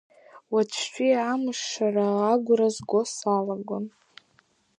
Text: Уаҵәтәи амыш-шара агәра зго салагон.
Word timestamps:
Уаҵәтәи 0.53 1.13
амыш-шара 1.31 2.05
агәра 2.33 2.67
зго 2.75 3.01
салагон. 3.13 3.85